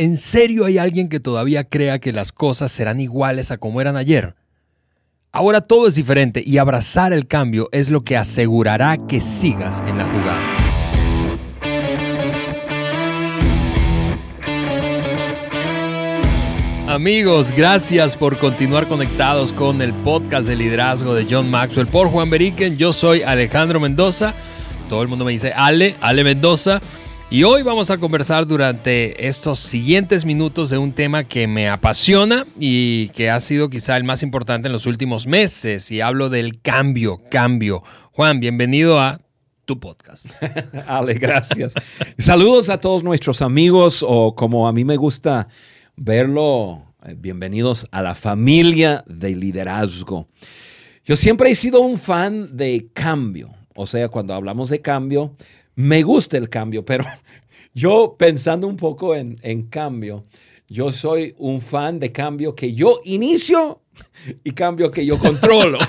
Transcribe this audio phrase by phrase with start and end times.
[0.00, 3.98] ¿En serio hay alguien que todavía crea que las cosas serán iguales a como eran
[3.98, 4.34] ayer?
[5.30, 9.98] Ahora todo es diferente y abrazar el cambio es lo que asegurará que sigas en
[9.98, 10.40] la jugada.
[16.88, 22.30] Amigos, gracias por continuar conectados con el podcast de liderazgo de John Maxwell por Juan
[22.30, 22.78] Beriken.
[22.78, 24.32] Yo soy Alejandro Mendoza.
[24.88, 26.80] Todo el mundo me dice Ale, Ale Mendoza.
[27.32, 32.44] Y hoy vamos a conversar durante estos siguientes minutos de un tema que me apasiona
[32.58, 35.92] y que ha sido quizá el más importante en los últimos meses.
[35.92, 37.84] Y hablo del cambio, cambio.
[38.10, 39.20] Juan, bienvenido a
[39.64, 40.26] tu podcast.
[40.88, 41.74] Ale, gracias.
[42.18, 45.46] Saludos a todos nuestros amigos o como a mí me gusta
[45.94, 50.26] verlo, eh, bienvenidos a la familia de liderazgo.
[51.04, 53.54] Yo siempre he sido un fan de cambio.
[53.76, 55.36] O sea, cuando hablamos de cambio,
[55.80, 57.04] me gusta el cambio, pero
[57.74, 60.22] yo pensando un poco en, cambio,
[60.68, 63.80] yo soy un fan de cambio que yo inicio
[64.44, 65.78] y cambio que yo controlo.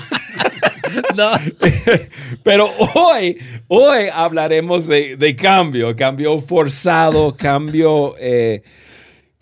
[2.42, 8.62] Pero hoy, hoy hablaremos de, cambio, cambio forzado, cambio eh,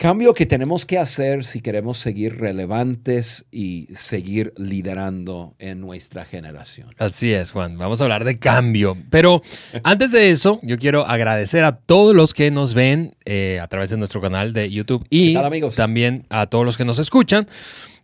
[0.01, 6.87] Cambio que tenemos que hacer si queremos seguir relevantes y seguir liderando en nuestra generación.
[6.97, 7.77] Así es, Juan.
[7.77, 8.97] Vamos a hablar de cambio.
[9.11, 9.43] Pero
[9.83, 13.91] antes de eso, yo quiero agradecer a todos los que nos ven eh, a través
[13.91, 15.35] de nuestro canal de YouTube y
[15.75, 17.47] también a todos los que nos escuchan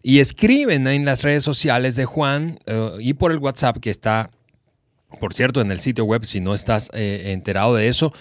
[0.04, 4.30] y escriben en las redes sociales de Juan eh, y por el WhatsApp que está,
[5.20, 8.14] por cierto, en el sitio web, si no estás eh, enterado de eso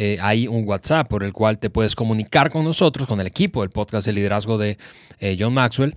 [0.00, 3.62] eh, hay un WhatsApp por el cual te puedes comunicar con nosotros, con el equipo
[3.62, 4.78] del podcast de liderazgo de
[5.18, 5.96] eh, John Maxwell.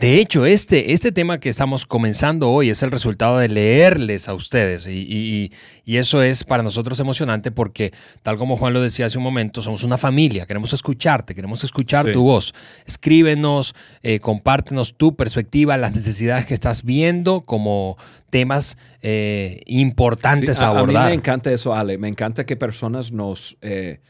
[0.00, 4.34] De hecho, este, este tema que estamos comenzando hoy es el resultado de leerles a
[4.34, 5.52] ustedes y,
[5.86, 9.84] eso es para nosotros emocionante porque, tal como Juan lo decía hace un momento, somos
[9.84, 12.54] una familia, queremos escucharte, queremos escuchar tu voz.
[12.86, 17.96] Escríbenos, eh, compártenos tu perspectiva, las necesidades que estás viendo como
[18.30, 20.96] temas eh, importantes a, abordar.
[20.96, 23.56] A mí me encanta eso, Ale, me encanta que personas nos...
[23.62, 24.00] Eh,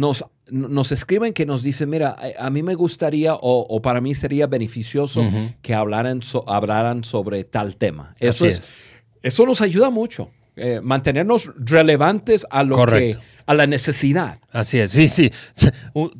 [0.00, 4.46] nos, nos escriben que nos dicen, mira, a, mí me gustaría o, para mí sería
[4.46, 5.24] beneficioso
[5.62, 8.14] que hablaran, hablaran sobre tal tema.
[8.18, 8.74] Eso, es,
[9.22, 10.30] eso nos ayuda mucho.
[10.56, 13.16] Eh, mantenernos relevantes a lo que
[13.46, 14.40] a la necesidad.
[14.52, 15.30] Así es, sí, sí.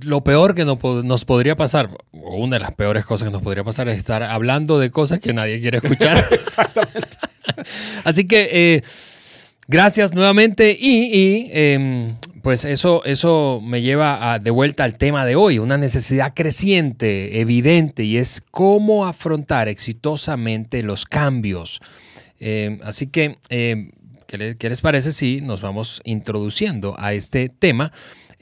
[0.02, 3.64] Lo peor que nos podría pasar, o una de las peores cosas que nos podría
[3.64, 6.24] pasar es estar hablando de cosas que nadie quiere escuchar.
[6.30, 7.18] Exactamente.
[8.04, 8.82] Así que eh,
[9.68, 15.58] gracias nuevamente y, em, pues eso, eso me lleva de vuelta al tema de hoy,
[15.58, 21.80] una necesidad creciente, evidente, y es cómo afrontar exitosamente los cambios.
[22.38, 23.90] Eh, así que, eh,
[24.26, 27.92] ¿qué, les parece si nos vamos introduciendo a este tema?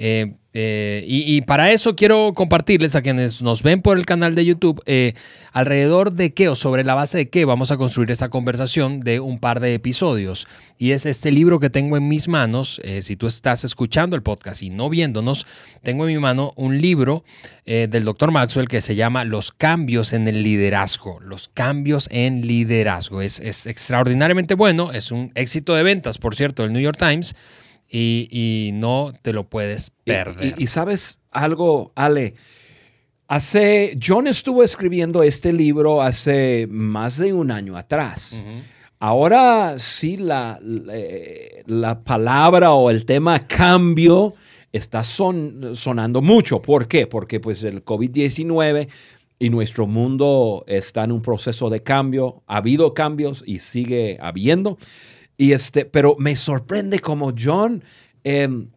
[0.01, 4.45] Eh, eh, y, para eso quiero compartirles a quienes nos ven por el canal de
[4.45, 5.13] YouTube eh,
[5.53, 9.21] alrededor de qué o sobre la base de qué vamos a construir esta conversación de
[9.21, 10.47] un par de episodios.
[10.79, 12.81] Y es este libro que tengo en mis manos.
[13.03, 15.47] si tú estás escuchando el podcast y no viéndonos,
[15.83, 17.25] tengo en mi mano un libro
[17.67, 21.21] del doctor Maxwell que se llama Los cambios en el liderazgo.
[21.21, 23.21] Los cambios en liderazgo.
[23.23, 24.93] Es, es extraordinariamente bueno.
[24.93, 27.35] Es un éxito de ventas, por cierto, del New York Times
[27.91, 30.55] y, no te lo puedes perder.
[30.59, 32.35] Y, sabes algo, Ale,
[33.27, 38.43] hace, John estuvo escribiendo este libro hace más de un año atrás.
[39.01, 44.35] Ahora sí la, la, palabra o el tema cambio
[44.73, 46.61] está son, sonando mucho.
[46.61, 47.07] ¿Por qué?
[47.07, 48.89] Porque pues el COVID-19
[49.39, 52.43] y nuestro mundo está en un proceso de cambio.
[52.49, 54.79] Ha habido cambios y sigue habiendo.
[55.39, 57.83] Y este, pero me sorprende como John
[58.25, 58.69] em,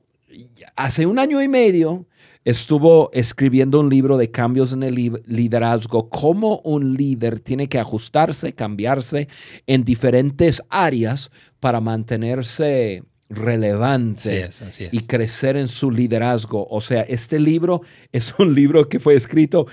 [0.76, 2.06] hace un año y medio
[2.46, 4.96] estuvo escribiendo un libro de cambios en el
[5.26, 9.28] liderazgo, cómo un líder tiene que ajustarse, cambiarse
[9.68, 14.50] en diferentes áreas para mantenerse relevante
[14.92, 16.68] y crecer en su liderazgo.
[16.70, 19.68] O sea, este libro es un libro que fue escrito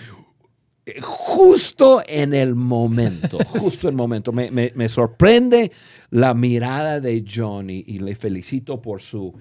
[1.01, 4.33] justo en el momento, justo en el momento.
[4.33, 5.73] Me, sorprende
[6.11, 9.35] la mirada de Johnny y le felicito por su,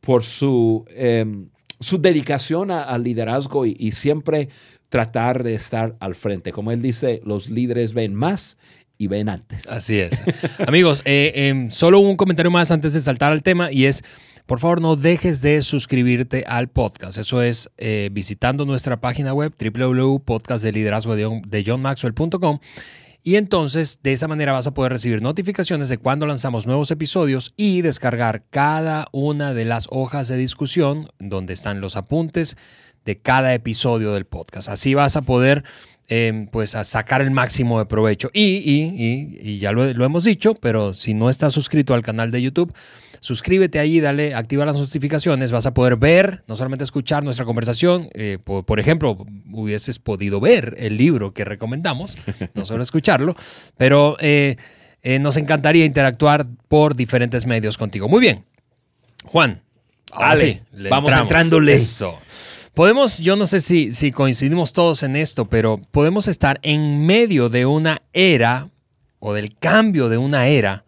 [0.00, 1.48] por su, em,
[1.80, 4.48] su dedicación al liderazgo y, siempre
[4.88, 6.52] tratar de estar al frente.
[6.52, 8.58] Como él dice, los líderes ven más
[8.98, 9.66] y ven antes.
[9.68, 10.20] Así es.
[10.66, 14.02] Amigos, eh, em, solo un comentario más antes de saltar al tema y es...
[14.46, 17.18] Por favor, no dejes de suscribirte al podcast.
[17.18, 22.58] Eso es eh, visitando nuestra página web www.podcastdeliderazgo de johnmaxwell.com.
[23.24, 27.54] Y entonces de esa manera vas a poder recibir notificaciones de cuando lanzamos nuevos episodios
[27.56, 32.56] y descargar cada una de las hojas de discusión donde están los apuntes
[33.04, 34.68] de cada episodio del podcast.
[34.68, 35.64] Así vas a poder
[36.08, 38.30] eh, pues a sacar el máximo de provecho.
[38.32, 42.30] Y, y, y, ya lo, lo, hemos dicho, pero si no estás suscrito al canal
[42.30, 42.74] de YouTube,
[43.22, 48.08] suscríbete ahí, dale, activa las notificaciones, vas a poder ver, no solamente escuchar nuestra conversación,
[48.14, 49.16] eh, por, por, ejemplo,
[49.52, 52.18] hubieses podido ver el libro que recomendamos,
[52.54, 53.36] no solo escucharlo,
[53.76, 54.56] pero eh,
[55.02, 58.08] eh, nos encantaría interactuar por diferentes medios contigo.
[58.08, 58.44] Muy bien,
[59.26, 59.62] Juan.
[60.10, 60.60] Ahora sí,
[60.90, 61.74] vamos entrándole.
[61.74, 62.18] Eso.
[62.74, 67.50] Podemos, yo no sé si, si coincidimos todos en esto, pero podemos estar en medio
[67.50, 68.70] de una era
[69.18, 70.84] o del cambio de una era.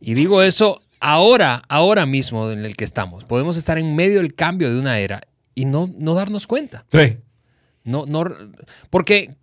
[0.00, 3.24] Y digo eso ahora, ahora mismo en el que estamos.
[3.24, 5.22] Podemos estar en medio del cambio de una era
[5.54, 6.84] y no, no darnos cuenta.
[6.90, 7.18] Sí.
[7.84, 8.24] No, no,
[8.90, 9.36] porque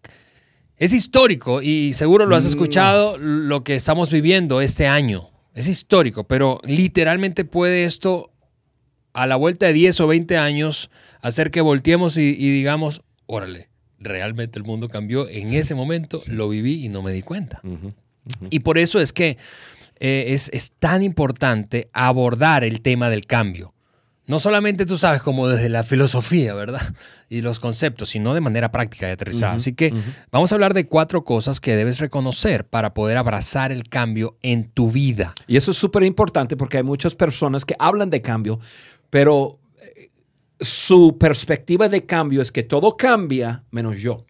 [0.77, 5.29] es histórico y seguro lo has escuchado lo que estamos viviendo este año.
[5.53, 8.31] Es histórico, pero literalmente puede esto
[9.13, 10.89] a la vuelta de 10 o 20 años
[11.23, 15.27] hacer que volteemos y, y digamos, órale, realmente el mundo cambió.
[15.27, 16.31] En sí, ese momento sí.
[16.31, 17.61] lo viví y no me di cuenta.
[17.63, 17.91] Uh -huh, uh
[18.41, 18.47] -huh.
[18.51, 19.37] Y por eso es que
[19.99, 23.73] eh, es, es, tan importante abordar el tema del cambio.
[24.25, 26.81] No solamente tú sabes como desde la filosofía, ¿verdad?
[27.29, 29.53] Y los conceptos, sino de manera práctica y aterrizada.
[29.53, 29.93] Uh -huh, Así que
[30.31, 34.69] vamos a hablar de cuatro cosas que debes reconocer para poder abrazar el cambio en
[34.69, 35.33] tu vida.
[35.47, 38.59] Y eso es súper importante porque hay muchas personas que hablan de cambio,
[39.09, 39.59] pero
[40.63, 44.25] su perspectiva de cambio es que todo cambia menos yo.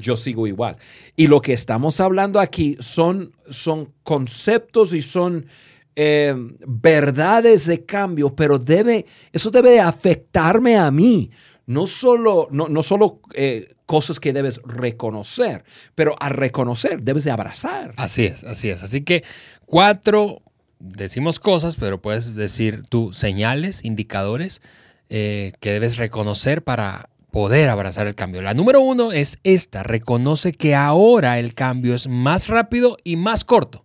[0.00, 0.76] Yo sigo igual.
[1.16, 5.46] Y lo que estamos hablando aquí son, son conceptos y son
[5.94, 6.34] eh,
[6.66, 11.30] verdades de cambio, pero debe, eso debe afectarme a mí.
[11.66, 17.30] No solo, no, no solo eh, cosas que debes reconocer, pero al reconocer debes de
[17.30, 17.94] abrazar.
[17.96, 18.82] Así es, así es.
[18.82, 19.24] Así que
[19.64, 20.42] cuatro,
[20.78, 24.62] decimos cosas, pero puedes decir tú señales, indicadores
[25.08, 28.40] eh, que debes reconocer para poder abrazar el cambio.
[28.40, 33.44] La número uno es esta, reconoce que ahora el cambio es más rápido y más
[33.44, 33.84] corto.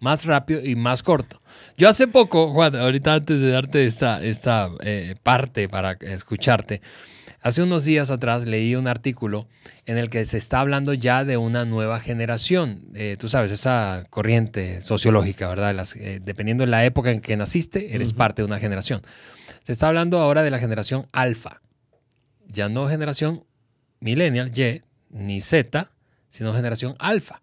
[0.00, 1.40] Más rápido y más corto.
[1.76, 6.82] Yo hace poco, Juan, ahorita antes de darte esta, esta eh, parte para escucharte,
[7.40, 9.46] hace unos días atrás leí un artículo
[9.86, 12.88] en el que se está hablando ya de una nueva generación.
[12.94, 15.72] Eh, tú sabes, esa corriente sociológica, ¿verdad?
[15.72, 18.16] Las, eh, dependiendo de la época en que naciste, eres uh -huh.
[18.16, 19.02] parte de una generación.
[19.68, 21.60] Se está hablando ahora de la generación alfa.
[22.46, 23.44] Ya no generación
[24.00, 24.80] millennial, Y,
[25.10, 25.90] ni Z,
[26.30, 27.42] sino generación alfa.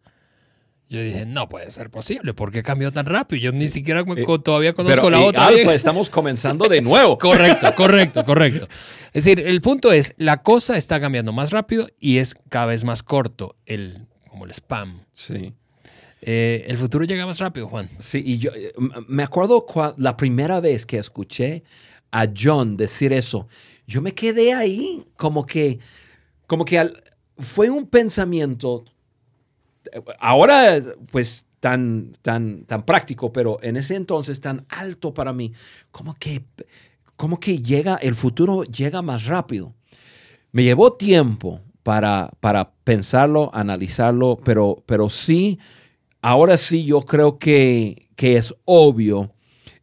[0.89, 3.39] Yo dije, no puede ser posible, ¿por qué cambió tan rápido?
[3.43, 5.45] Yo ni siquiera eh, todavía conozco pero, la otra.
[5.45, 7.15] Alfa, estamos comenzando de nuevo.
[7.19, 8.67] correcto, correcto, correcto.
[9.13, 12.83] Es decir, el punto es, la cosa está cambiando más rápido y es cada vez
[12.83, 15.01] más corto, el, como el spam.
[15.13, 15.53] Sí.
[16.23, 17.87] Eh, el futuro llega más rápido, Juan.
[17.99, 18.73] Sí, y yo eh,
[19.07, 19.63] me acuerdo
[19.97, 21.61] la primera vez que escuché
[22.15, 23.49] a John decir eso,
[23.85, 25.79] yo me quedé ahí como que,
[26.47, 26.89] como que
[27.37, 28.85] fue un pensamiento
[30.17, 30.81] ahora
[31.11, 35.51] pues tan, tan, tan práctico, pero en ese entonces tan alto para mí,
[35.91, 36.45] como que,
[37.17, 39.73] como que llega, el futuro llega más rápido.
[40.53, 45.59] Me llevó tiempo para, para pensarlo, analizarlo, pero, pero sí,
[46.21, 49.33] ahora sí yo creo que, que es obvio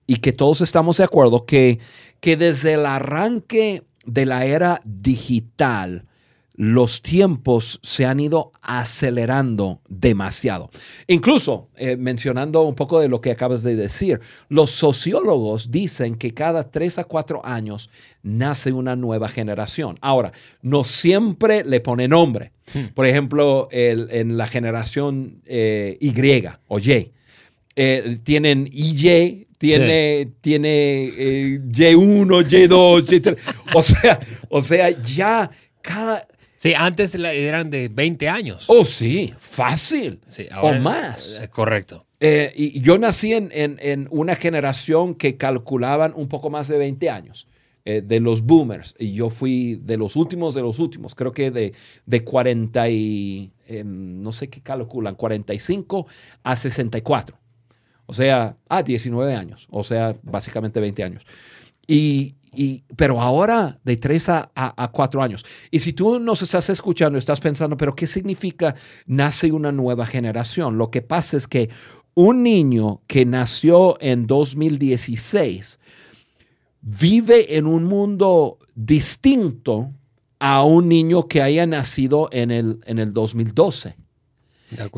[0.06, 1.78] y que todos estamos de acuerdo que,
[2.22, 6.06] que desde el arranque de la era digital,
[6.54, 10.70] los tiempos se han ido acelerando demasiado.
[11.08, 16.32] Incluso, eh, mencionando un poco de lo que acabas de decir, los sociólogos dicen que
[16.32, 17.90] cada tres a cuatro años
[18.22, 19.98] nace una nueva generación.
[20.00, 20.30] Ahora,
[20.62, 22.52] no siempre le pone nombre.
[22.72, 22.94] Hmm.
[22.94, 26.12] Por ejemplo, el, en la generación eh, Y
[26.68, 27.10] o Y,
[27.74, 30.32] eh, tienen IY, tiene, sí.
[30.40, 33.36] tiene eh, Y1, Y2, Y3.
[33.74, 35.50] O sea, o sea, ya
[35.80, 36.26] cada,
[36.62, 38.66] Sí, antes eran de 20 años.
[38.68, 40.20] Oh, sí, fácil.
[40.28, 41.40] Sí, o más.
[41.50, 42.06] Correcto.
[42.20, 46.78] Eh, y yo nací en, en, en, una generación que calculaban un poco más de
[46.78, 47.48] 20 años,
[47.84, 48.94] eh, de los boomers.
[48.96, 51.72] Y yo fui de los últimos de los últimos, creo que de,
[52.06, 56.06] de 40 y, eh, no sé qué calculan, 45
[56.44, 57.41] a 64.
[58.12, 59.66] O sea, ah, 19 años.
[59.70, 61.26] O sea, básicamente 20 años.
[61.86, 65.46] Y, y, pero ahora de 3 a, a, a, 4 años.
[65.70, 68.74] Y si tú nos estás escuchando, estás pensando, pero ¿qué significa
[69.06, 70.76] nace una nueva generación?
[70.76, 71.70] Lo que pasa es que
[72.12, 75.78] un niño que nació en 2016
[76.82, 79.90] vive en un mundo distinto
[80.38, 83.96] a un niño que haya nacido en el, en el 2012.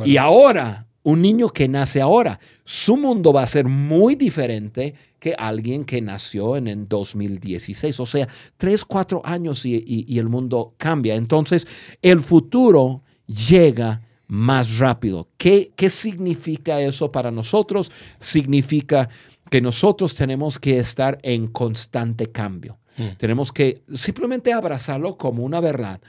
[0.04, 5.34] Y ahora un niño que nace ahora, su mundo va a ser muy diferente que
[5.38, 8.00] alguien que nació en el 2016.
[8.00, 11.14] O sea, tres, cuatro años y, el mundo cambia.
[11.14, 11.66] Entonces,
[12.02, 15.28] el futuro llega más rápido.
[15.36, 17.92] ¿Qué, ¿Qué significa eso para nosotros?
[18.18, 19.08] Significa
[19.50, 22.78] que nosotros tenemos que estar en constante cambio.
[22.96, 23.16] Mm.
[23.18, 26.00] Tenemos que simplemente abrazarlo como una verdad.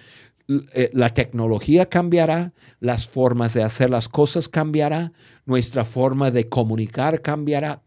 [0.48, 5.12] Eh, la tecnología cambiará, las formas de hacer las cosas cambiará,
[5.46, 7.82] nuestra forma de comunicar cambiará.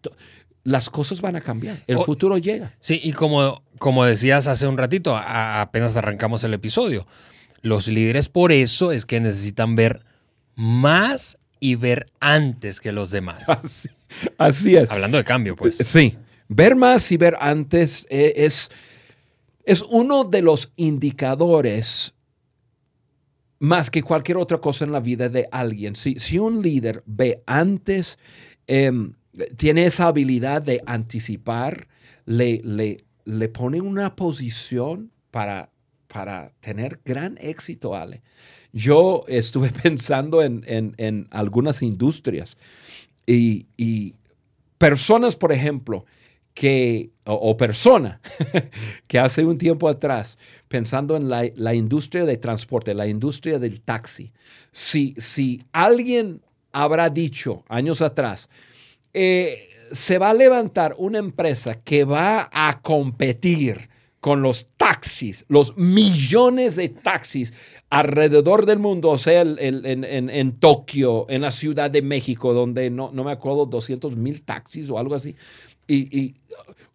[0.65, 2.75] Las cosas van a cambiar, el futuro llega.
[2.81, 7.07] Sí, y como, como decías hace un ratito, apenas arrancamos el episodio,
[7.63, 10.05] los líderes por eso es que necesitan ver
[10.57, 13.47] más y ver antes que los demás.
[14.39, 14.91] Así, es.
[14.91, 15.77] Hablando de cambio, pues.
[15.77, 16.17] Sí,
[16.49, 18.71] ver más y ver antes eh, es,
[19.65, 22.15] es uno de los indicadores
[23.59, 25.97] más que cualquier otra cosa en la vida de alguien.
[25.97, 28.19] Si, si un líder ve antes,
[28.67, 29.15] em,
[29.57, 31.89] tiene esa habilidad de anticipar,
[32.25, 35.71] le, le, le pone una posición para,
[36.07, 38.23] para tener gran éxito, Ale.
[38.73, 42.57] Yo estuve pensando en, en, algunas industrias
[43.27, 44.15] y, y
[44.79, 46.05] personas, por ejemplo,
[46.55, 48.21] que, o, persona
[49.07, 54.33] que hace un tiempo atrás, pensando en la, industria de transporte, la industria del taxi,
[54.73, 58.49] si, si alguien habrá dicho años atrás,
[59.15, 63.89] eh, se va a levantar una empresa que va a competir
[64.21, 67.55] con los taxis, los millones de taxis
[67.89, 73.25] alrededor del mundo, o sea, en, Tokio, en la Ciudad de México, donde no, no
[73.25, 75.37] me acuerdo, 200 mil taxis o algo así.
[75.89, 76.37] Y,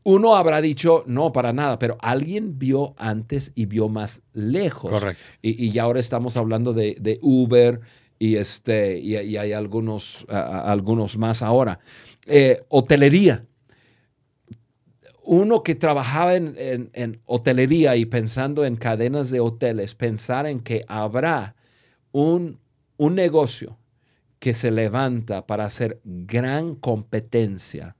[0.05, 4.91] uno habrá dicho, no, para nada, pero alguien vio antes y vio más lejos.
[4.91, 5.29] Correcto.
[5.41, 7.79] Y, y ahora estamos hablando de, Uber
[8.19, 11.79] y, este, y, hay algunos, algunos más ahora.
[12.25, 13.45] Eh, hotelería.
[15.25, 20.81] Uno que trabajaba en, en, hotelería y pensando en cadenas de hoteles, pensar en que
[20.89, 21.55] habrá
[22.12, 22.59] un,
[22.97, 23.77] un negocio
[24.39, 27.95] que se levanta para hacer gran competencia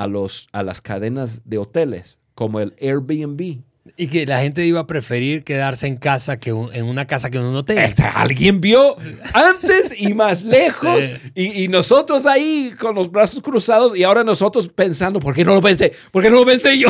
[0.00, 3.58] a, los, a las cadenas de hoteles, como el Airbnb.
[3.98, 7.36] Y que la gente iba a preferir quedarse en casa que en una casa que
[7.36, 7.76] en un hotel.
[7.78, 8.96] Este, alguien vio
[9.34, 11.10] antes y más lejos.
[11.34, 15.60] Y, nosotros ahí con los brazos cruzados y ahora nosotros pensando, ¿por qué no lo
[15.60, 15.92] pensé?
[16.10, 16.88] ¿Por qué no lo pensé yo?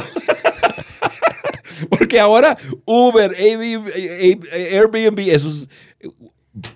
[1.90, 5.67] Porque ahora Uber, Airbnb, esos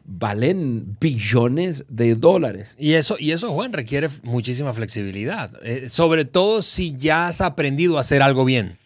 [0.04, 2.74] valen billones de dólares.
[2.78, 5.52] Y eso, y eso, Juan, requiere muchísima flexibilidad.
[5.64, 8.78] Eh, sobre todo si ya has aprendido a hacer algo bien.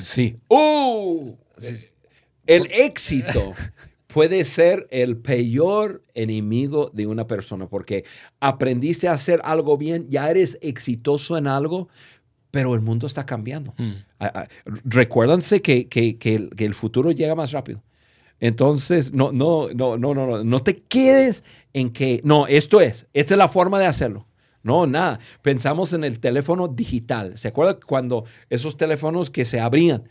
[0.00, 0.36] Sí.
[0.48, 1.34] ¡Uh!
[2.46, 3.54] El éxito
[4.08, 8.04] puede ser el peor enemigo de una persona porque
[8.40, 11.88] aprendiste a hacer algo bien, ya eres exitoso en algo,
[12.50, 13.74] pero el mundo está cambiando.
[13.76, 13.92] Hmm.
[14.84, 17.82] Recuérdense que, que, que el futuro llega más rápido.
[18.40, 23.34] Entonces, no, no, no, no, no, no te quedes en que, no, esto es, esta
[23.34, 24.26] es la forma de hacerlo.
[24.62, 25.20] No, nada.
[25.42, 27.38] Pensamos en el teléfono digital.
[27.38, 30.08] ¿Se acuerda cuando esos teléfonos que se abrían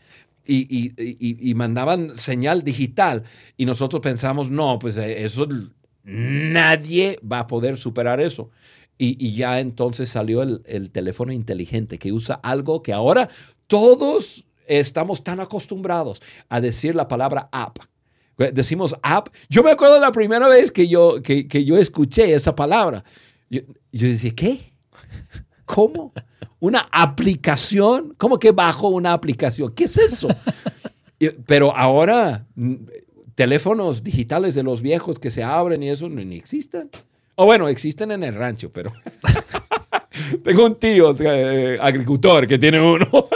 [0.47, 3.23] y, mandaban señal digital
[3.57, 5.47] y nosotros pensamos, no, pues eh, eso,
[6.03, 8.49] nadie va a poder superar eso.
[8.97, 13.27] Y, ya entonces salió el, el teléfono inteligente que usa algo que ahora
[13.67, 17.79] todos estamos tan acostumbrados a decir la palabra app
[18.37, 19.29] decimos app.
[19.49, 23.03] Yo me acuerdo la primera vez que yo, que, yo escuché esa palabra.
[23.49, 23.61] Yo,
[23.91, 24.73] decía, ¿qué?
[25.65, 26.13] ¿Cómo?
[26.59, 28.13] ¿Una aplicación?
[28.17, 29.73] ¿Cómo que bajo una aplicación?
[29.73, 30.27] ¿Qué es eso?
[31.45, 32.75] Pero ahora, mm,
[33.35, 36.89] teléfonos digitales de los viejos que se abren y eso ni existen.
[37.35, 38.93] O bueno, existen en el rancho, pero
[40.43, 43.07] tengo un tío eh, agricultor que tiene uno.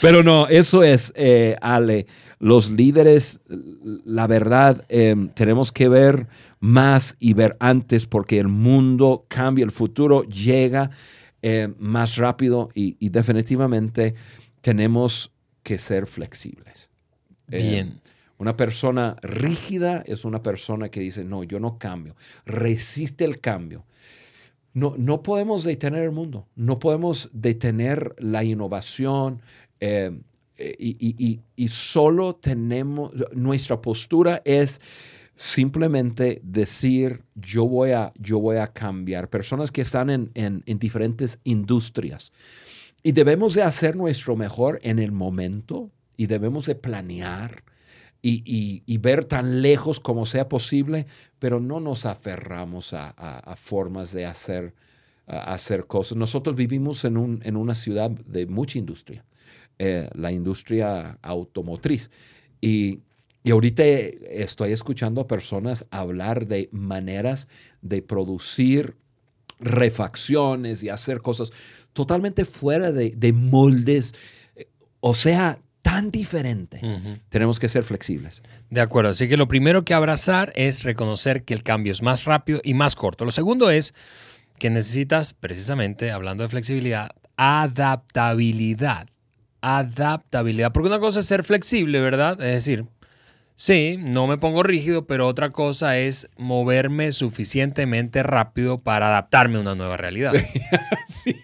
[0.00, 2.06] pero no, eso es, eh, Ale
[2.38, 6.26] los líderes, la verdad, em, tenemos que ver
[6.60, 10.90] más y ver antes porque el mundo cambia, el futuro llega
[11.42, 14.14] em, más rápido y, definitivamente
[14.62, 15.30] tenemos
[15.62, 16.88] que ser flexibles.
[17.50, 18.00] Em, Bien.
[18.38, 23.84] una persona rígida es una persona que dice, no, yo no cambio, resiste el cambio.
[24.72, 29.40] No, no podemos detener el mundo, no podemos detener la innovación,
[29.80, 30.18] eh,
[30.58, 34.80] y, solo tenemos, nuestra postura es
[35.36, 39.28] simplemente decir, yo voy a, yo voy a cambiar.
[39.28, 42.32] Personas que están en, diferentes industrias.
[43.02, 47.64] Y debemos de hacer nuestro mejor en el momento y debemos de planear
[48.22, 51.06] y, ver tan lejos como sea posible,
[51.38, 54.74] pero no nos aferramos a, formas de hacer,
[55.26, 56.16] hacer cosas.
[56.16, 59.24] Nosotros vivimos en, un, en, una ciudad de mucha industria,
[59.78, 62.10] eh, la industria automotriz.
[62.60, 63.00] Y,
[63.42, 67.48] y ahorita estoy escuchando a personas hablar de maneras
[67.82, 68.96] de producir
[69.60, 71.52] refacciones y hacer cosas
[71.92, 74.14] totalmente fuera de, de moldes.
[75.00, 76.80] O sea, tan diferente.
[77.28, 78.42] Tenemos que ser flexibles.
[78.70, 82.24] De acuerdo, así que lo primero que abrazar es reconocer que el cambio es más
[82.24, 83.26] rápido y más corto.
[83.26, 83.92] Lo segundo es
[84.58, 89.08] que necesitas, precisamente, hablando de flexibilidad, adaptabilidad.
[89.66, 90.72] Adaptabilidad.
[90.72, 92.38] Porque una cosa es ser flexible, ¿verdad?
[92.42, 92.84] Es decir,
[93.56, 99.60] sí, no me pongo rígido, pero otra cosa es moverme suficientemente rápido para adaptarme a
[99.60, 100.32] una nueva realidad.
[101.06, 101.34] sí.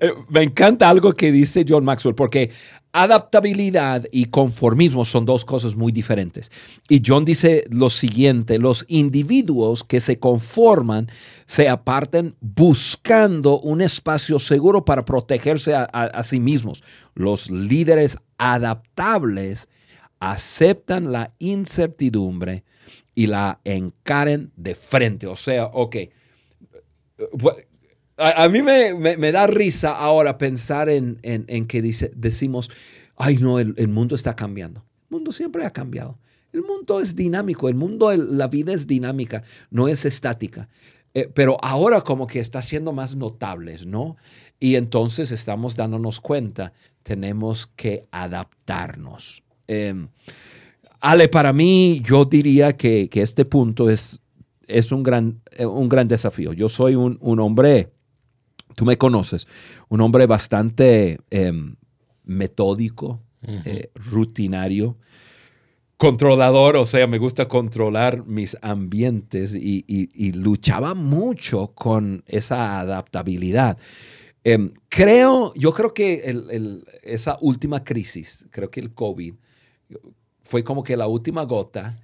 [0.00, 2.50] Eh, me encanta algo que dice John Maxwell, porque
[2.94, 6.52] adaptabilidad y conformismo son dos cosas muy diferentes.
[6.88, 11.10] Y John dice lo siguiente, los individuos que se conforman
[11.44, 16.84] se aparten buscando un espacio seguro para protegerse a, sí mismos.
[17.14, 19.68] Los líderes adaptables
[20.32, 22.64] aceptan la incertidumbre
[23.14, 25.26] y la encaren de frente.
[25.26, 25.96] O sea, ok,
[28.16, 32.70] a, mí me, da risa ahora pensar en, que dice, decimos,
[33.16, 34.84] ay no, el, mundo está cambiando.
[35.10, 36.18] El mundo siempre ha cambiado.
[36.52, 40.68] El mundo es dinámico, el mundo, la vida es dinámica, no es estática.
[41.12, 44.16] Eh, pero ahora como que está siendo más notables, ¿no?
[44.58, 49.43] Y entonces estamos dándonos cuenta, tenemos que adaptarnos.
[49.66, 50.08] Em,
[51.00, 54.20] Ale, para mí yo diría que, este punto es,
[54.66, 56.52] es un, gran, eh, un gran desafío.
[56.52, 57.90] Yo soy un, un hombre
[58.74, 59.46] Tú me conoces,
[59.88, 61.76] un hombre bastante em,
[62.24, 64.96] metódico, eh, rutinario,
[65.96, 73.78] controlador, o sea, me gusta controlar mis ambientes y, luchaba mucho con esa adaptabilidad.
[74.42, 76.34] Em, creo, yo creo que
[77.02, 79.34] esa última crisis, creo que el COVID,
[80.42, 81.96] fue como que la última gota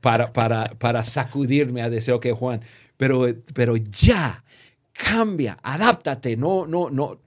[0.00, 2.60] para, para, para sacudirme a decir, ok, Juan,
[2.96, 4.44] pero, pero ya,
[4.92, 7.20] cambia, adáptate, no, no, no,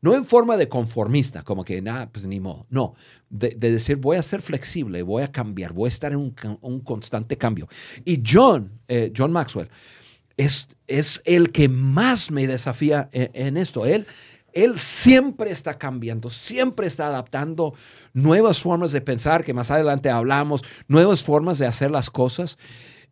[0.00, 2.94] no en forma de conformista, como que nada, pues ni modo, no,
[3.30, 7.36] de, decir voy a ser flexible, voy a cambiar, voy a estar en un, constante
[7.36, 7.68] cambio.
[8.04, 9.68] Y John, eh, John Maxwell,
[10.36, 13.86] es, es el que más me desafía en, en esto.
[13.86, 14.06] Él,
[14.64, 17.74] él siempre está cambiando, siempre está adaptando
[18.12, 22.58] nuevas formas de pensar, que más adelante hablamos, nuevas formas de hacer las cosas.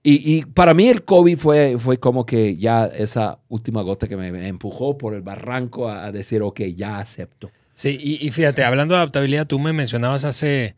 [0.08, 4.46] Y, para mí el COVID fue, fue como que ya esa última gota que me
[4.46, 7.50] empujó por el barranco a, decir, ok, ya acepto.
[7.74, 10.76] Sí, y, fíjate, hablando de adaptabilidad, tú me mencionabas hace,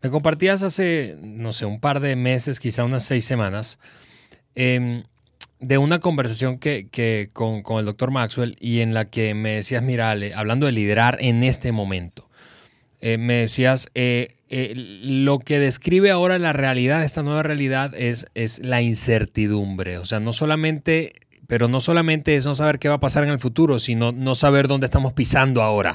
[0.00, 3.78] me compartías hace, no sé, un par de meses, quizá unas seis semanas,
[4.54, 5.04] em,
[5.62, 9.54] de una conversación que, que con, con, el doctor Maxwell y en la que me
[9.54, 12.28] decías, mira, hablando de liderar en este momento,
[13.00, 18.26] eh, me decías, eh, eh, lo que describe ahora la realidad, esta nueva realidad, es,
[18.34, 19.98] es la incertidumbre.
[19.98, 21.14] O sea, no solamente,
[21.46, 24.34] pero no solamente es no saber qué va a pasar en el futuro, sino no
[24.34, 25.94] saber dónde estamos pisando ahora.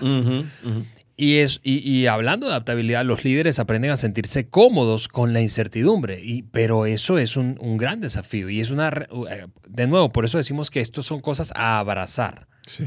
[1.19, 6.19] Y, es, y, hablando de adaptabilidad, los líderes aprenden a sentirse cómodos con la incertidumbre,
[6.23, 8.51] y, pero eso es un, gran desafío.
[8.51, 12.47] Y es una, eh, de nuevo, por eso decimos que esto son cosas a abrazar.
[12.67, 12.85] Sí.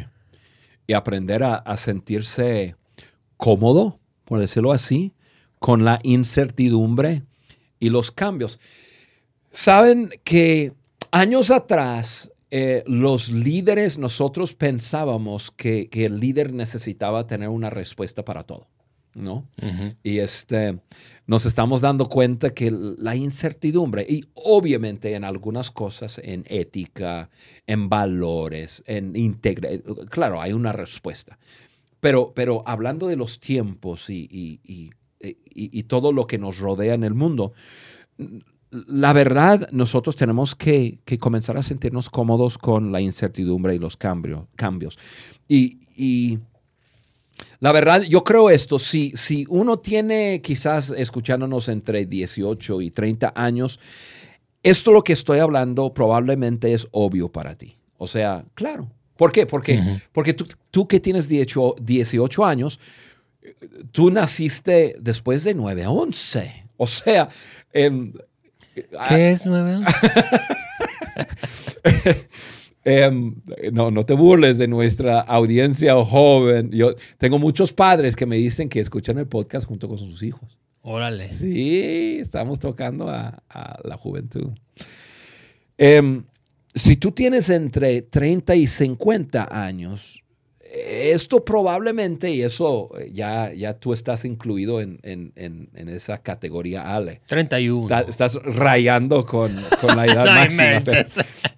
[0.86, 2.76] Y aprender a, a sentirse
[3.36, 5.12] cómodo, por decirlo así,
[5.58, 7.24] con la incertidumbre
[7.80, 8.60] y los cambios.
[9.50, 10.72] Saben que
[11.10, 18.42] años atrás eh, los líderes, nosotros pensábamos que, el líder necesitaba tener una respuesta para
[18.44, 18.68] todo,
[19.14, 19.46] ¿no?
[20.02, 20.80] Y este,
[21.26, 27.30] nos estamos dando cuenta que la incertidumbre, y obviamente en algunas cosas, en ética,
[27.66, 31.38] en valores, en integridad, claro, hay una respuesta.
[32.00, 37.14] Pero, pero hablando de los tiempos y y, todo lo que nos rodea en el
[37.14, 37.52] mundo.
[38.70, 44.98] La verdad, nosotros tenemos que, comenzar a sentirnos cómodos con la incertidumbre y los cambios.
[45.48, 46.38] Y,
[47.58, 53.32] la verdad, yo creo esto, si, si uno tiene quizás escuchándonos entre 18 y 30
[53.34, 53.80] años,
[54.62, 57.76] esto lo que estoy hablando probablemente es obvio para ti.
[57.98, 58.88] O sea, claro.
[59.16, 59.46] ¿Por qué?
[59.46, 62.78] Porque, porque tú, tú, que tienes 18, 18 años,
[63.90, 66.66] tú naciste después de 9 a 11.
[66.76, 67.28] O sea...
[67.72, 68.12] Em,
[69.08, 69.86] ¿Qué es 9 a 11?
[72.82, 73.34] Em,
[73.72, 76.70] no, no te burles de nuestra audiencia joven.
[76.70, 80.58] Yo tengo muchos padres que me dicen que escuchan el podcast junto con sus hijos.
[80.82, 81.30] Órale.
[81.30, 84.52] Sí, estamos tocando a, a la juventud.
[85.76, 86.24] Em,
[86.74, 90.19] si tú tienes entre 30 y 50 años,
[90.72, 97.20] esto probablemente, y eso ya, ya tú estás incluido en, en, en, esa categoría, Ale.
[97.26, 98.00] 31.
[98.08, 100.82] estás rayando con, con la edad máxima.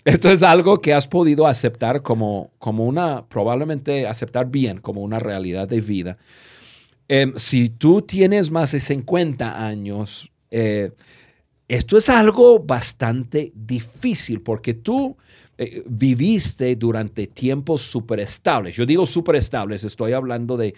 [0.04, 5.18] esto es algo que has podido aceptar como, como una, probablemente aceptar bien, como una
[5.18, 6.16] realidad de vida.
[7.08, 10.92] Em, si tú tienes más de 50 años, eh,
[11.68, 15.16] esto es algo bastante difícil porque tú
[15.62, 18.76] eh, viviste durante tiempos súper estables.
[18.76, 20.74] Yo digo súper estables, estoy hablando de,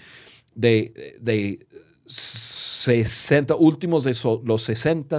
[0.54, 1.66] de, de
[2.06, 5.18] 60, últimos de los 60,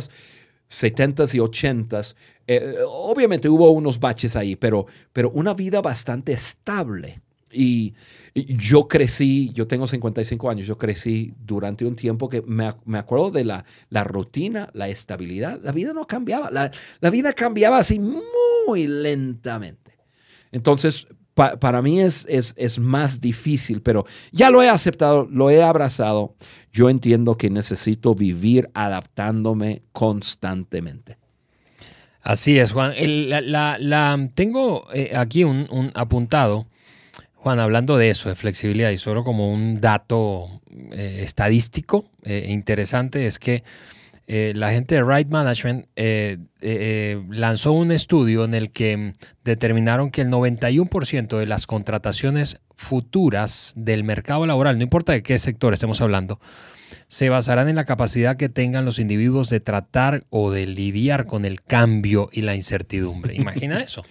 [0.67, 2.01] 70 y 80.
[2.47, 7.21] Eh, obviamente hubo unos baches ahí, pero, pero una vida bastante estable.
[7.56, 7.94] Y,
[8.34, 13.46] yo crecí, yo tengo 55 años, yo crecí durante un tiempo que me, acuerdo de
[13.46, 15.62] la, la, rutina, la estabilidad.
[15.63, 19.98] La vida no cambiaba, la, la vida cambiaba así muy lentamente.
[20.52, 25.62] Entonces, para mí es, es, es, más difícil, pero ya lo he aceptado, lo he
[25.62, 26.36] abrazado.
[26.72, 31.18] Yo entiendo que necesito vivir adaptándome constantemente.
[32.22, 32.94] Así es, Juan.
[33.30, 36.68] la, la, tengo eh, aquí un apuntado
[37.45, 40.62] Juan, hablando de eso, de flexibilidad, y solo como un dato
[40.93, 43.63] eh, estadístico eh, interesante, es que
[44.25, 45.86] eh, la gente de Right Management
[47.29, 54.03] lanzó un estudio en el que determinaron que el 91% de las contrataciones futuras del
[54.03, 56.39] mercado laboral, no importa de qué sector estemos hablando,
[57.08, 61.45] se basarán en la capacidad que tengan los individuos de tratar o de lidiar con
[61.45, 63.36] el cambio y la incertidumbre.
[63.36, 64.03] Imagina eso.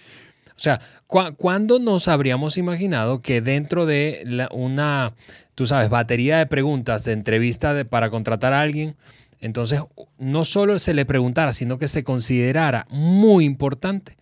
[0.55, 5.13] O sea, ¿cuándo nos habríamos imaginado que dentro de una,
[5.53, 8.95] tú sabes, batería de preguntas de entrevista para contratar a alguien,
[9.41, 9.81] entonces
[10.17, 14.17] no solo se le preguntara, sino que se considerara muy importante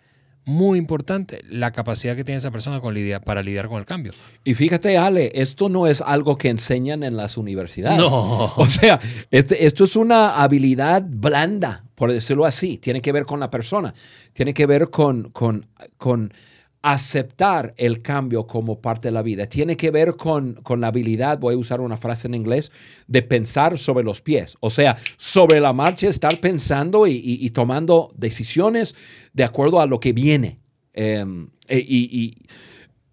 [0.45, 4.13] muy importante la capacidad que tiene esa persona con para lidiar con el cambio.
[4.43, 7.99] Y fíjate, Ale, esto no es algo que enseñan en las universidades.
[7.99, 8.53] No.
[8.57, 8.99] O sea,
[9.31, 12.77] este, esto es una habilidad blanda, por decirlo así.
[12.77, 13.93] Tiene que ver con la persona.
[14.33, 15.65] Tiene que ver con, con,
[15.97, 16.33] con
[16.83, 19.47] aceptar el cambio como parte de la vida.
[19.47, 22.73] Tiene que ver con, con, la habilidad, voy a usar una frase en inglés,
[23.07, 24.57] de pensar sobre los pies.
[24.59, 28.95] O sea, sobre la marcha, estar pensando y, tomando decisiones
[29.31, 30.59] de acuerdo a lo que viene.
[30.93, 32.37] Em, e, y,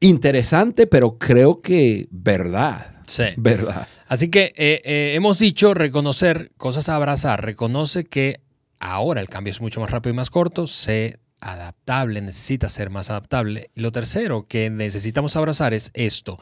[0.00, 2.96] interesante, pero creo que verdad.
[3.06, 3.24] Sí.
[3.36, 3.86] Verdad.
[4.08, 7.44] Así que eh, eh, hemos dicho reconocer, cosas a abrazar.
[7.44, 8.40] Reconoce que
[8.80, 10.66] ahora el cambio es mucho más rápido y más corto.
[10.66, 13.70] Se adaptable, necesita ser más adaptable.
[13.74, 16.38] Y lo tercero que necesitamos abrazar es esto,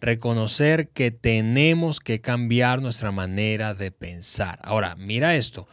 [0.00, 4.58] reconocer que tenemos que cambiar nuestra manera de pensar.
[4.62, 5.68] Ahora, mira esto,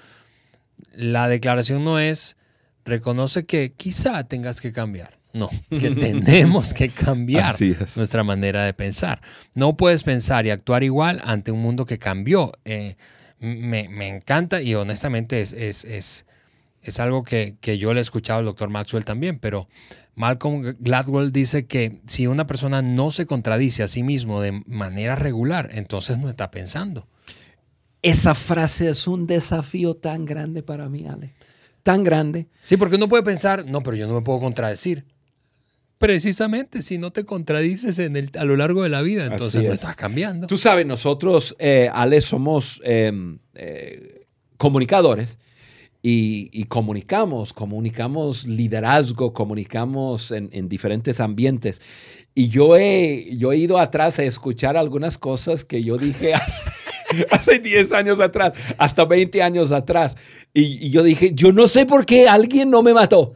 [0.92, 2.38] la declaración no es,
[2.86, 5.18] reconoce que quizá tengas que cambiar.
[5.34, 7.56] No, que tenemos que cambiar
[7.96, 9.22] nuestra manera de pensar.
[9.54, 12.54] No puedes pensar y actuar igual ante un mundo que cambió.
[12.66, 12.96] Eh,
[13.40, 16.26] me, me, encanta y honestamente es, es, es
[16.91, 19.67] es algo que, yo le he escuchado al doctor Maxwell también, pero
[20.15, 25.15] Malcolm Gladwell dice que si una persona no se contradice a sí mismo de manera
[25.15, 27.08] regular, entonces no está pensando.
[28.02, 31.34] Esa frase es un desafío tan grande para mí, Ale.
[31.84, 32.47] Tan grande.
[32.62, 35.06] Sí, porque uno puede pensar, no, pero yo no me puedo contradecir.
[35.97, 39.73] Precisamente, si no te contradices en el, a lo largo de la vida, entonces no
[39.73, 40.45] estás cambiando.
[40.45, 44.26] Tú sabes, nosotros, eh, Ale, somos em, eh,
[44.58, 45.39] comunicadores
[46.10, 51.82] y, comunicamos, comunicamos liderazgo, comunicamos en, diferentes ambientes.
[52.34, 56.34] Y yo he, yo he ido atrás a escuchar algunas cosas que yo dije
[57.32, 60.15] hace, 10 años atrás, hasta 20 años atrás.
[60.54, 63.34] Y, yo dije, yo no sé por qué alguien no me mató.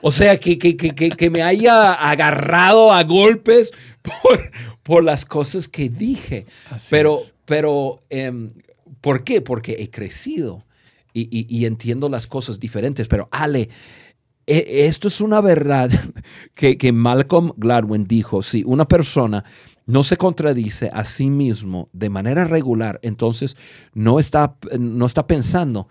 [0.00, 4.50] O sea, que, que, que, que me haya agarrado a golpes por,
[4.82, 6.46] por las cosas que dije.
[6.88, 8.54] pero, pero em,
[9.02, 9.42] ¿por qué?
[9.42, 10.64] Porque he crecido
[11.12, 13.68] y, entiendo las cosas diferentes, pero Ale,
[14.46, 15.90] e, esto es una verdad
[16.54, 19.44] que, que Malcolm Gladwin dijo, si una persona
[19.86, 23.56] no se contradice a sí mismo de manera regular, entonces
[23.94, 25.88] no está, no está pensando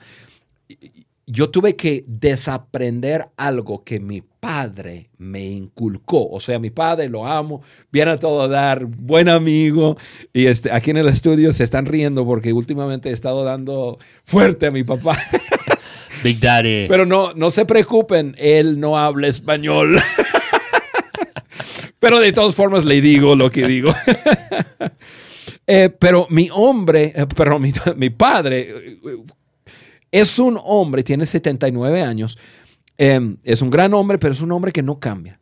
[1.31, 6.27] yo tuve que desaprender algo que mi padre me inculcó.
[6.29, 9.97] O sea, mi padre lo amo, viene a todo dar, buen amigo.
[10.33, 14.67] Y este, aquí en el estudio se están riendo porque últimamente he estado dando fuerte
[14.67, 15.17] a mi papá.
[16.23, 16.87] Big Daddy.
[16.89, 20.01] Pero no, no se preocupen, él no habla español.
[21.99, 23.93] Pero de todas formas le digo lo que digo.
[25.67, 28.97] Eh, pero mi hombre, eh, perdón, mi, mi padre eh,
[30.12, 32.38] es un hombre, tiene 79 años,
[32.97, 35.39] em, es un gran hombre, pero es un hombre que no cambia.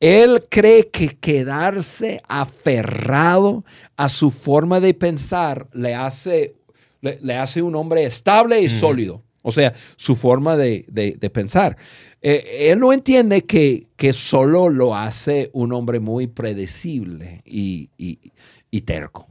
[0.00, 3.64] Él cree que quedarse aferrado
[3.96, 6.56] a su forma de pensar le hace,
[7.00, 9.22] le, hace un hombre estable y sólido.
[9.40, 10.84] O sea, su forma de,
[11.32, 11.76] pensar.
[12.20, 18.80] Eh, él no entiende que, que, solo lo hace un hombre muy predecible y, y
[18.82, 19.28] terco,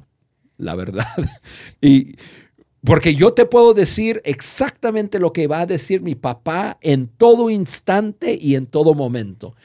[0.57, 1.13] la verdad.
[1.81, 2.15] y
[2.85, 7.49] porque yo te puedo decir exactamente lo que va a decir mi papá en todo
[7.49, 9.55] instante y en todo momento.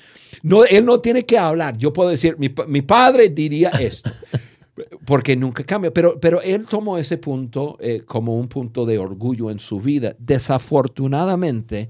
[0.42, 1.76] No, él no tiene que hablar.
[1.76, 4.10] Yo puedo decir, mi, padre diría esto.
[5.04, 5.92] porque nunca cambia.
[5.92, 10.16] Pero, pero él tomó ese punto eh, como un punto de orgullo en su vida.
[10.18, 11.88] Desafortunadamente,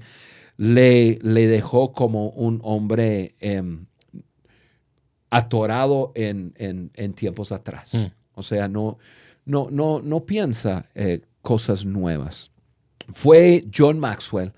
[0.57, 3.85] le, le dejó como un hombre em,
[5.29, 7.93] atorado en, tiempos atrás.
[7.93, 8.05] Mm.
[8.33, 8.97] O sea, no,
[9.45, 12.51] no, no, no piensa eh, cosas nuevas.
[13.11, 14.53] Fue John Maxwell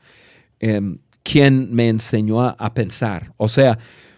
[0.59, 3.33] em, quien me enseñó a, pensar.
[3.37, 3.77] O sea,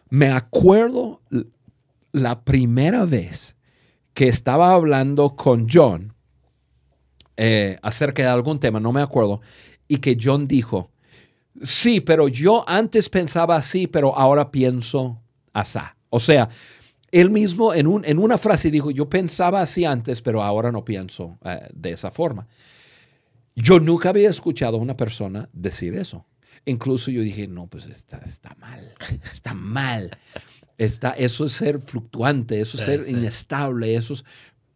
[0.09, 1.21] me acuerdo
[2.11, 3.55] la primera vez
[4.13, 6.13] que estaba hablando con John
[7.37, 9.41] eh, acerca de algún tema, no me acuerdo,
[9.87, 10.89] y que John dijo,
[11.61, 15.21] sí, pero yo antes pensaba así, pero ahora pienso
[15.53, 15.79] así.
[16.09, 16.49] O sea,
[17.11, 20.83] él mismo en, un, en una frase dijo, yo pensaba así antes, pero ahora no
[20.83, 22.47] pienso eh, de esa forma.
[23.55, 26.25] Yo nunca había escuchado a una persona decir eso.
[26.65, 28.93] Incluso yo dije, no, pues está, está mal,
[29.31, 30.11] está mal.
[30.77, 34.25] Está, eso es ser fluctuante, eso es ser inestable, eso es...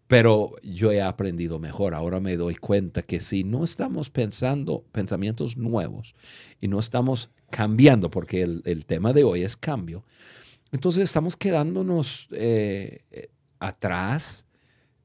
[0.08, 1.94] Pero yo he aprendido mejor.
[1.94, 6.15] Ahora me doy cuenta que si no estamos pensando pensamientos nuevos
[6.60, 10.04] y no estamos cambiando, porque el, el tema de hoy es cambio,
[10.71, 13.29] entonces estamos quedándonos eh, eh,
[13.60, 14.45] atrás,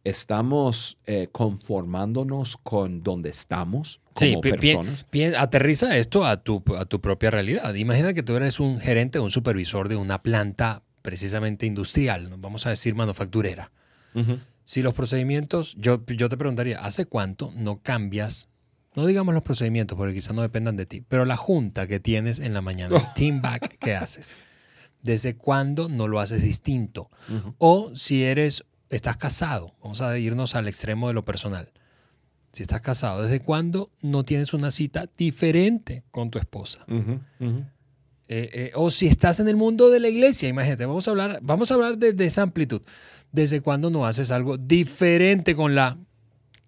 [0.04, 5.06] estamos eh, conformándonos con donde estamos como personas.
[5.36, 7.74] aterriza esto a tu, a tu propia realidad.
[7.74, 12.66] Imagina que tú eres un gerente o un supervisor de una planta precisamente industrial, vamos
[12.66, 13.70] a decir manufacturera.
[14.64, 18.48] Si los procedimientos, yo, yo te preguntaría, ¿hace cuánto no cambias
[18.94, 22.38] no digamos los procedimientos porque quizás no dependan de ti, pero la junta que tienes
[22.38, 24.36] en la mañana, el team back que haces.
[25.04, 27.10] ¿Desde cuándo no lo haces distinto?
[27.58, 31.70] O si eres, estás casado, vamos a irnos al extremo de lo personal.
[32.52, 36.86] Si estás casado, ¿desde cuándo no tienes una cita diferente con tu esposa?
[36.88, 37.68] Eh,
[38.28, 41.70] eh, o si estás en el mundo de la iglesia, imagínate, vamos a hablar, vamos
[41.70, 42.80] a hablar de, de esa amplitud.
[43.30, 45.98] ¿Desde cuándo no haces algo diferente con la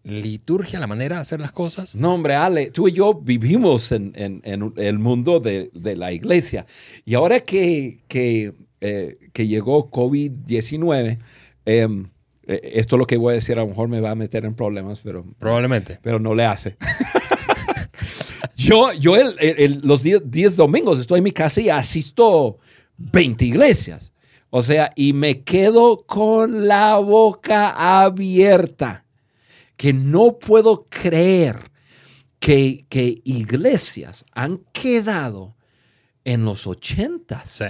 [0.07, 1.97] liturgia, la manera de hacer las cosas?
[1.97, 4.13] No, hombre, Ale, tú y yo vivimos en,
[4.45, 6.67] el mundo de, la iglesia.
[7.05, 11.19] Y ahora que, que, eh, llegó COVID-19,
[11.65, 12.09] em,
[12.47, 14.45] eh, esto es lo que voy a decir, a lo mejor me va a meter
[14.45, 15.25] en problemas, pero...
[15.39, 15.99] Probablemente.
[16.03, 16.77] Pero no le hace.
[18.55, 19.17] yo, yo
[19.83, 22.59] los 10 domingos estoy en mi casa y asisto
[22.99, 24.13] 20 iglesias.
[24.51, 29.06] O sea, y me quedo con la boca abierta
[29.77, 31.57] que no puedo creer
[32.39, 35.57] que, iglesias han quedado
[36.25, 37.63] en los ochentas.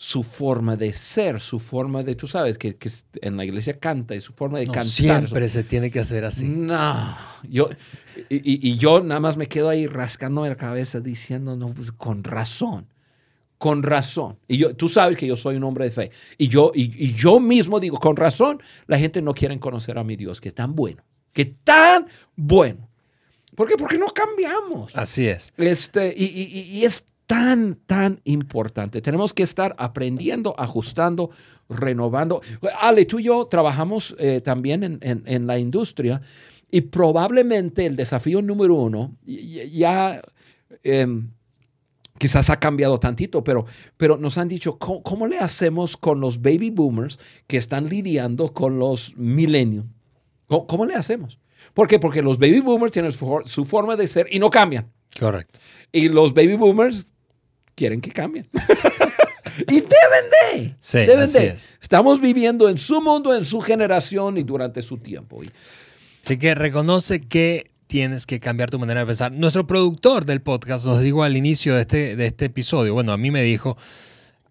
[0.00, 2.78] Su forma de ser, su forma de, tú sabes, que,
[3.20, 4.84] en la iglesia canta y su forma de cantar.
[4.84, 6.46] Siempre se tiene que hacer así.
[6.46, 7.16] No,
[7.48, 7.68] yo,
[8.28, 12.86] y, yo nada más me quedo ahí rascando la cabeza diciendo, no, pues con razón
[13.58, 14.38] con razón.
[14.46, 16.12] Y yo, tú sabes que yo soy un hombre de fe.
[16.38, 20.14] Y yo, y, yo mismo digo, con razón, la gente no quiere conocer a mi
[20.14, 21.02] Dios, que es tan bueno
[21.38, 22.88] que tan bueno.
[23.54, 23.76] ¿Por qué?
[23.76, 24.96] Porque no cambiamos.
[24.96, 25.52] Así es.
[25.56, 29.00] Este, y, es tan, tan importante.
[29.00, 31.30] Tenemos que estar aprendiendo, ajustando,
[31.68, 32.42] renovando.
[32.80, 36.20] Ale, tú y yo trabajamos eh, también en, la industria
[36.72, 40.20] y probablemente el desafío número uno ya...
[40.82, 41.30] Em,
[42.18, 43.64] quizás ha cambiado tantito, pero,
[43.96, 48.80] pero nos han dicho, ¿cómo, le hacemos con los baby boomers que están lidiando con
[48.80, 49.86] los millennials?
[50.48, 51.38] ¿Cómo, le hacemos?
[51.74, 51.98] ¿Por qué?
[51.98, 54.90] Porque los baby boomers tienen su, forma de ser y no cambian.
[55.18, 55.58] Correcto.
[55.92, 57.12] Y los baby boomers
[57.74, 58.46] quieren que cambien.
[59.68, 60.74] y deben de.
[60.78, 61.56] Sí, deben de.
[61.82, 65.40] Estamos viviendo en su mundo, en su generación y durante su tiempo.
[66.24, 69.34] Así que reconoce que tienes que cambiar tu manera de pensar.
[69.34, 73.16] Nuestro productor del podcast nos dijo al inicio de este, de este episodio, bueno, a
[73.16, 73.76] mí me dijo,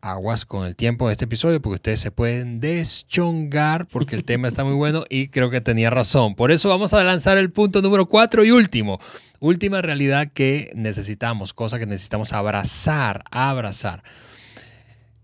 [0.02, 4.48] aguas con el tiempo de este episodio porque ustedes se pueden deschongar porque el tema
[4.48, 6.36] está muy bueno y creo que tenía razón.
[6.36, 9.00] Por eso vamos a lanzar el punto número cuatro y último.
[9.40, 14.04] Última realidad que necesitamos, cosa que necesitamos abrazar, abrazar.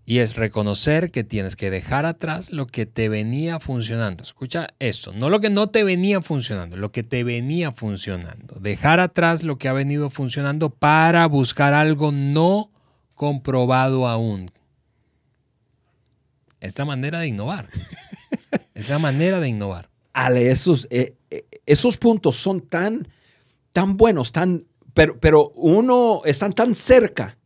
[0.05, 4.21] Y es reconocer que tienes que dejar atrás lo que te venía funcionando.
[4.21, 8.59] Escucha esto, no lo que no te venía funcionando, lo que te venía funcionando.
[8.59, 12.69] Dejar atrás lo que ha venido funcionando para buscar algo no
[13.15, 14.51] comprobado aún.
[16.63, 17.69] Es la manera de innovar.
[18.73, 19.89] es la manera de innovar.
[20.13, 23.07] Ale, esos, eh, eh, esos puntos son tan,
[23.71, 27.37] tan buenos, tan, pero, pero uno están tan cerca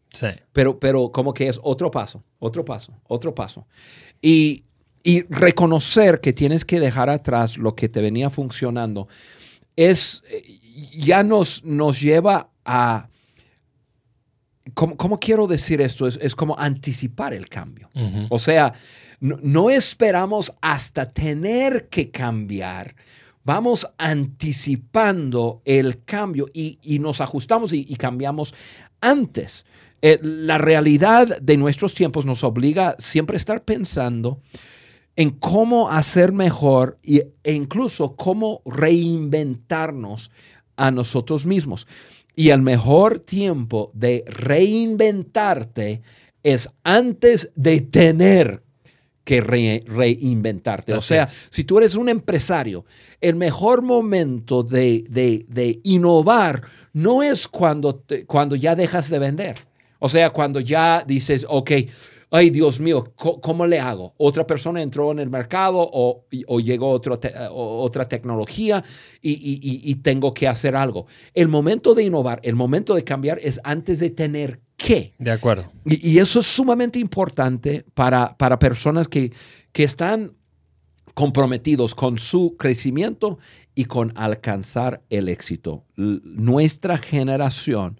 [0.54, 3.68] pero, pero como que es otro paso, otro paso, otro paso.
[4.22, 4.64] Y,
[5.04, 9.08] y reconocer que tienes que dejar atrás lo que te venía funcionando
[9.76, 10.24] es,
[10.92, 13.10] ya nos, nos lleva a,
[14.74, 16.08] ¿cómo, quiero decir esto?
[16.08, 17.90] Es, es, como anticipar el cambio.
[18.30, 18.74] O sea,
[19.20, 22.96] no, esperamos hasta tener que cambiar.
[23.44, 28.54] Vamos anticipando el cambio y, y nos ajustamos y, y, cambiamos
[29.02, 29.66] antes.
[30.02, 34.42] Eh, la realidad de nuestros tiempos nos obliga siempre a estar pensando
[35.16, 40.32] en cómo hacer mejor e incluso cómo reinventarnos
[40.76, 41.88] a nosotros mismos.
[42.36, 46.04] Y el mejor tiempo de reinventarte
[46.44, 48.64] es antes de tener
[49.28, 50.96] que reinventarte.
[50.96, 52.86] o sea, si tú eres un empresario,
[53.20, 56.62] el mejor momento de, innovar
[56.94, 59.58] no es cuando, cuando ya dejas de vender.
[60.00, 61.72] O sea, cuando ya dices, ok,
[62.32, 64.14] ay Dios mío, ¿cómo, le hago?
[64.16, 66.24] Otra persona entró en el mercado o,
[66.62, 68.82] llegó otra tecnología
[69.22, 71.06] y, tengo que hacer algo.
[71.34, 75.14] El momento de innovar, el momento de cambiar es antes de tener que.
[75.18, 75.72] De acuerdo.
[75.86, 79.34] Y, eso es sumamente importante para, para personas que,
[79.74, 80.34] que están
[81.14, 83.40] comprometidos con su crecimiento
[83.74, 85.84] y con alcanzar el éxito.
[85.96, 88.00] nuestra generación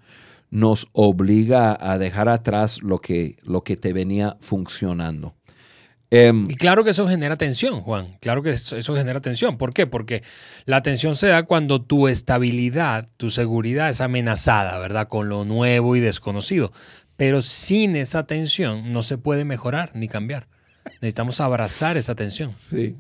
[0.50, 5.37] nos obliga a dejar atrás lo que, lo que te venía funcionando.
[6.10, 8.18] Em, y claro que eso genera tensión, Juan.
[8.22, 9.58] Claro que eso, genera tensión.
[9.58, 9.88] ¿Por qué?
[9.88, 10.24] Porque
[10.66, 15.08] la tensión se da cuando tu estabilidad, tu seguridad es amenazada, ¿verdad?
[15.08, 16.72] Con lo nuevo y desconocido.
[17.18, 20.48] Pero sin esa tensión no se puede mejorar ni cambiar.
[21.02, 22.54] Necesitamos abrazar esa tensión.
[22.56, 22.96] Sí,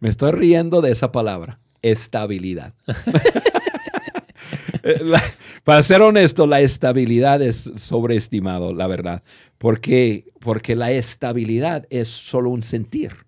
[0.00, 2.74] me estoy riendo de esa palabra, estabilidad.
[5.66, 9.24] para ser honesto, la estabilidad es sobreestimado, la verdad,
[9.58, 13.26] porque, porque la estabilidad es solo un sentir.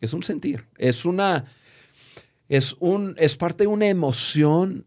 [0.00, 1.44] Es un sentir, es una,
[2.48, 4.84] es un, es parte de una emoción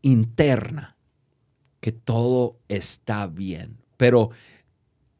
[0.00, 0.96] interna
[1.80, 3.76] que todo está bien.
[3.98, 4.30] Pero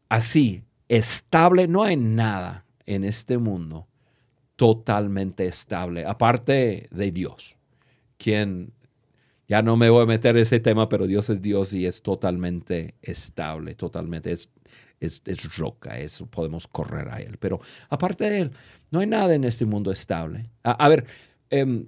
[0.08, 3.86] así, estable, no hay nada en este mundo
[4.56, 7.58] totalmente estable, aparte de Dios,
[8.16, 8.72] quien
[9.50, 12.94] ya no me voy a meter ese tema, pero Dios es Dios y es totalmente
[13.02, 14.48] estable, totalmente es,
[15.00, 17.36] es, roca, es, podemos correr a Él.
[17.36, 18.52] Pero aparte de Él,
[18.92, 20.50] no hay nada en este mundo estable.
[20.62, 21.04] A, ver,
[21.50, 21.84] eh,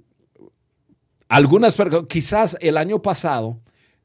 [1.29, 1.77] algunas
[2.09, 3.61] quizás el año pasado,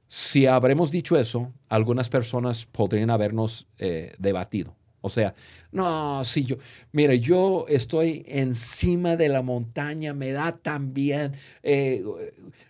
[0.08, 4.76] si habremos dicho eso, algunas personas podrían habernos eh, debatido.
[5.02, 5.34] O sea,
[5.72, 6.58] no, si yo,
[6.92, 11.34] mire, yo estoy encima de la montaña, me da tan bien,
[11.64, 12.04] eh,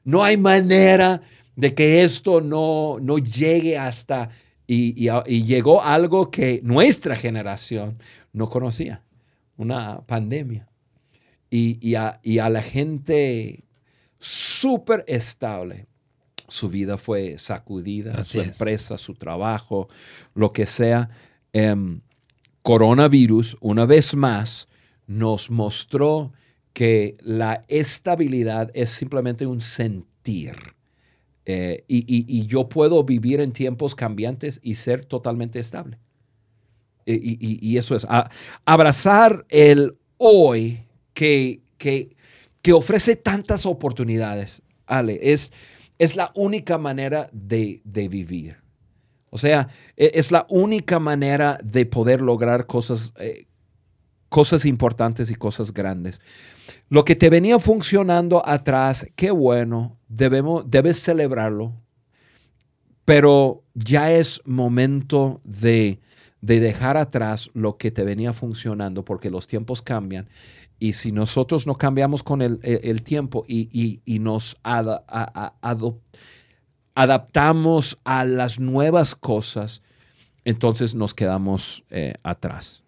[0.03, 1.21] no hay manera
[1.55, 4.29] de que esto no, no llegue hasta,
[4.67, 5.09] y,
[5.43, 7.97] llegó algo que nuestra generación
[8.33, 9.03] no conocía,
[9.55, 10.67] una pandemia.
[11.49, 13.63] Y, a, la gente
[14.19, 15.87] súper estable,
[16.49, 19.87] su vida fue sacudida, su empresa, su trabajo,
[20.35, 21.09] lo que sea.
[21.53, 22.01] Em,
[22.67, 24.67] coronavirus, una vez más,
[25.05, 26.33] nos mostró
[26.73, 30.53] que la estabilidad es simplemente un sentir.
[31.45, 35.97] Eh, y, yo puedo vivir en tiempos cambiantes y ser totalmente estable.
[37.05, 38.05] Y, eso es,
[38.65, 40.81] abrazar el hoy
[41.13, 42.17] que, que,
[42.61, 45.53] que, ofrece tantas oportunidades, Ale, es,
[45.97, 48.66] es la única manera de, de vivir.
[49.29, 53.45] O sea, e, es la única manera de poder lograr cosas, eh,
[54.29, 56.21] cosas importantes y cosas grandes.
[56.89, 61.73] Lo que te venía funcionando atrás, qué bueno, debemos, debes celebrarlo,
[63.05, 65.99] pero ya es momento de,
[66.41, 70.29] dejar atrás lo que te venía funcionando porque los tiempos cambian
[70.79, 75.95] y si nosotros no cambiamos con el, tiempo y, nos adoptamos,
[76.97, 79.83] adaptamos a las nuevas cosas,
[80.45, 82.81] entonces nos quedamos eh, atrás.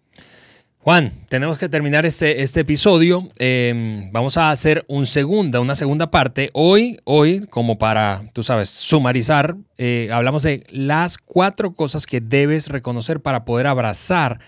[0.78, 3.28] Juan, tenemos que terminar este, este episodio.
[3.38, 6.50] Eh, vamos a hacer un segunda, una segunda parte.
[6.54, 12.66] Hoy, hoy, como para, tú sabes, sumarizar, eh, hablamos de las cuatro cosas que debes
[12.66, 14.40] reconocer para poder abrazar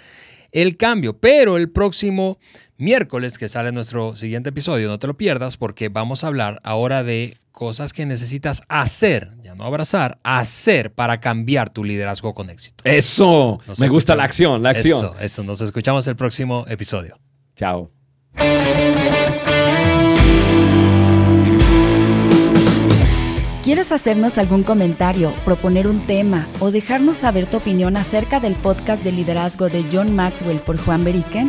[0.50, 1.20] el cambio.
[1.20, 2.38] Pero el próximo
[2.82, 7.02] miércoles, que sale nuestro siguiente episodio, no te lo pierdas porque vamos a hablar ahora
[7.02, 12.82] de cosas que necesitas hacer, ya no abrazar, hacer para cambiar tu liderazgo con éxito.
[12.84, 14.98] Eso, me gusta la acción, la acción.
[14.98, 17.18] Eso, eso, nos escuchamos el próximo episodio.
[17.56, 17.90] Chao.
[23.62, 29.04] ¿Quieres hacernos algún comentario, proponer un tema o dejarnos saber tu opinión acerca del podcast
[29.04, 31.48] de liderazgo de John Maxwell por Juan Beriken?